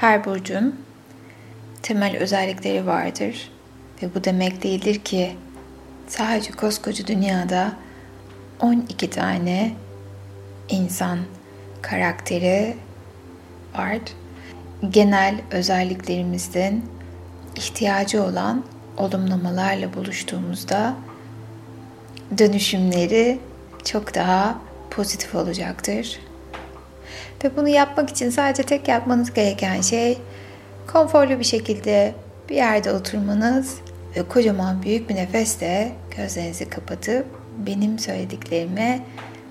Her 0.00 0.24
burcun 0.24 0.80
temel 1.82 2.16
özellikleri 2.16 2.86
vardır 2.86 3.50
ve 4.02 4.14
bu 4.14 4.24
demek 4.24 4.62
değildir 4.62 4.98
ki 4.98 5.36
sadece 6.08 6.52
koskoca 6.52 7.06
dünyada 7.06 7.72
12 8.60 9.10
tane 9.10 9.72
insan 10.68 11.18
karakteri 11.82 12.76
var. 13.78 13.98
Genel 14.90 15.40
özelliklerimizden 15.50 16.82
ihtiyacı 17.56 18.22
olan 18.22 18.64
olumlamalarla 18.96 19.94
buluştuğumuzda 19.94 20.96
dönüşümleri 22.38 23.38
çok 23.84 24.14
daha 24.14 24.58
pozitif 24.90 25.34
olacaktır. 25.34 26.29
Ve 27.44 27.56
bunu 27.56 27.68
yapmak 27.68 28.10
için 28.10 28.30
sadece 28.30 28.62
tek 28.62 28.88
yapmanız 28.88 29.32
gereken 29.32 29.80
şey 29.80 30.18
konforlu 30.92 31.38
bir 31.38 31.44
şekilde 31.44 32.14
bir 32.48 32.54
yerde 32.54 32.92
oturmanız 32.92 33.76
ve 34.16 34.28
kocaman 34.28 34.82
büyük 34.82 35.08
bir 35.08 35.14
nefesle 35.14 35.92
gözlerinizi 36.16 36.70
kapatıp 36.70 37.26
benim 37.66 37.98
söylediklerime 37.98 39.00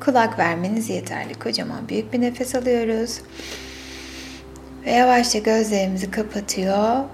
kulak 0.00 0.38
vermeniz 0.38 0.90
yeterli. 0.90 1.34
Kocaman 1.34 1.88
büyük 1.88 2.12
bir 2.12 2.20
nefes 2.20 2.54
alıyoruz. 2.54 3.20
Ve 4.86 4.90
yavaşça 4.90 5.38
gözlerimizi 5.38 6.10
kapatıyor. 6.10 7.04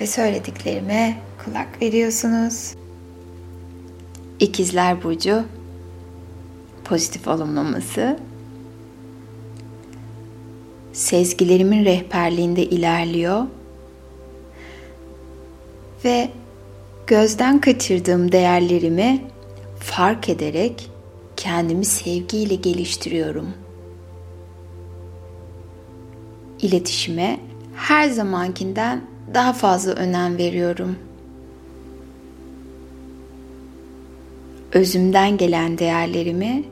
Ve 0.00 0.06
söylediklerime 0.06 1.16
kulak 1.44 1.82
veriyorsunuz. 1.82 2.74
İkizler 4.40 5.02
Burcu 5.02 5.44
pozitif 6.90 7.28
olumlaması 7.28 8.18
sezgilerimin 10.92 11.84
rehberliğinde 11.84 12.64
ilerliyor 12.64 13.46
ve 16.04 16.28
gözden 17.06 17.60
kaçırdığım 17.60 18.32
değerlerimi 18.32 19.22
fark 19.78 20.28
ederek 20.28 20.90
kendimi 21.36 21.84
sevgiyle 21.84 22.54
geliştiriyorum. 22.54 23.48
İletişime 26.62 27.40
her 27.76 28.08
zamankinden 28.08 29.04
daha 29.34 29.52
fazla 29.52 29.92
önem 29.92 30.38
veriyorum. 30.38 30.96
Özümden 34.72 35.36
gelen 35.36 35.78
değerlerimi 35.78 36.64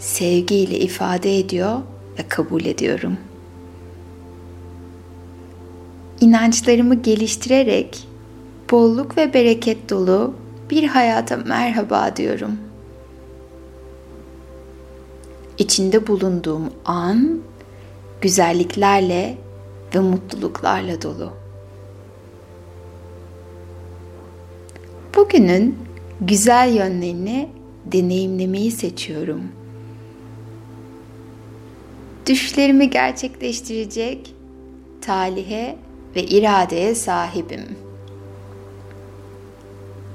sevgiyle 0.00 0.78
ifade 0.78 1.38
ediyor 1.38 1.78
ve 2.18 2.28
kabul 2.28 2.64
ediyorum. 2.64 3.16
İnançlarımı 6.20 6.94
geliştirerek 6.94 8.08
bolluk 8.70 9.16
ve 9.16 9.34
bereket 9.34 9.90
dolu 9.90 10.34
bir 10.70 10.84
hayata 10.84 11.36
merhaba 11.36 12.16
diyorum. 12.16 12.58
İçinde 15.58 16.06
bulunduğum 16.06 16.70
an 16.84 17.40
güzelliklerle 18.20 19.38
ve 19.94 19.98
mutluluklarla 19.98 21.02
dolu. 21.02 21.32
Bugünün 25.16 25.78
güzel 26.20 26.74
yönlerini 26.74 27.48
deneyimlemeyi 27.86 28.70
seçiyorum. 28.70 29.59
Düşlerimi 32.30 32.90
gerçekleştirecek 32.90 34.34
talihe 35.00 35.76
ve 36.16 36.22
iradeye 36.22 36.94
sahibim. 36.94 37.76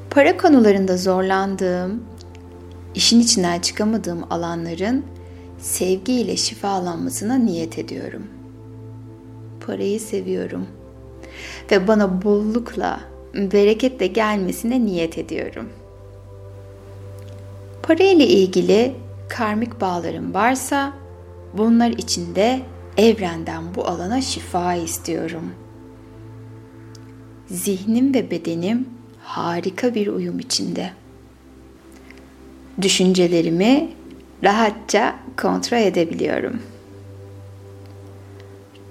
Para 0.09 0.37
konularında 0.37 0.97
zorlandığım, 0.97 2.03
işin 2.95 3.19
içinden 3.19 3.59
çıkamadığım 3.59 4.23
alanların 4.29 5.05
sevgiyle 5.59 6.37
şifalanmasına 6.37 7.35
niyet 7.35 7.79
ediyorum. 7.79 8.23
Parayı 9.67 9.99
seviyorum 9.99 10.67
ve 11.71 11.87
bana 11.87 12.23
bollukla, 12.23 12.99
bereketle 13.33 14.07
gelmesine 14.07 14.85
niyet 14.85 15.17
ediyorum. 15.17 15.69
Para 17.83 18.03
ile 18.03 18.27
ilgili 18.27 18.95
karmik 19.29 19.81
bağlarım 19.81 20.33
varsa 20.33 21.04
bunlar 21.57 21.89
içinde 21.89 22.61
evrenden 22.97 23.75
bu 23.75 23.87
alana 23.87 24.21
şifa 24.21 24.75
istiyorum. 24.75 25.53
Zihnim 27.47 28.13
ve 28.13 28.31
bedenim 28.31 28.89
harika 29.23 29.95
bir 29.95 30.07
uyum 30.07 30.39
içinde. 30.39 30.91
Düşüncelerimi 32.81 33.89
rahatça 34.43 35.15
kontrol 35.37 35.77
edebiliyorum. 35.77 36.61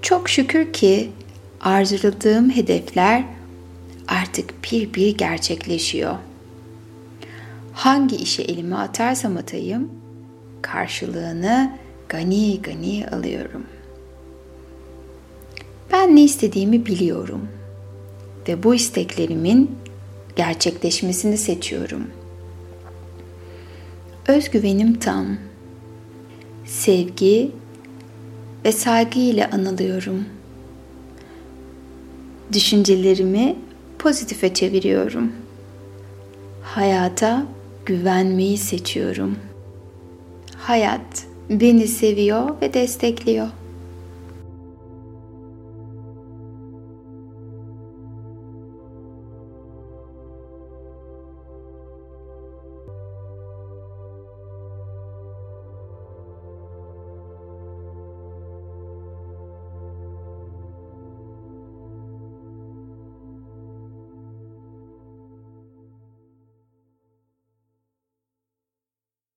Çok 0.03 0.29
şükür 0.29 0.73
ki 0.73 1.11
arzuladığım 1.61 2.51
hedefler 2.51 3.25
artık 4.09 4.55
bir 4.73 4.95
bir 4.95 5.19
gerçekleşiyor. 5.19 6.15
Hangi 7.73 8.17
işe 8.17 8.43
elimi 8.43 8.77
atarsam 8.77 9.37
atayım 9.37 9.91
karşılığını 10.63 11.73
gani 12.09 12.63
gani 12.63 13.07
alıyorum. 13.13 13.67
Ben 15.93 16.17
ne 16.17 16.25
istediğimi 16.25 16.87
biliyorum 16.87 17.49
ve 18.49 18.63
bu 18.63 18.75
isteklerimin 18.75 19.71
gerçekleşmesini 20.37 21.39
seçiyorum. 21.39 22.11
Özgüvenim 24.29 24.99
tam. 24.99 25.27
Sevgi 26.67 27.51
ve 28.65 28.73
saygı 28.73 29.19
ile 29.19 29.51
anılıyorum. 29.51 30.25
Düşüncelerimi 32.53 33.57
pozitife 33.99 34.55
çeviriyorum. 34.55 35.33
Hayata 36.63 37.47
güvenmeyi 37.87 38.59
seçiyorum. 38.59 39.37
Hayat 40.57 41.27
beni 41.51 41.89
seviyor 41.89 42.61
ve 42.63 42.75
destekliyor. 42.75 43.49